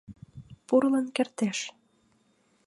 Пурлын 0.67 1.07
кертеш. 1.15 1.59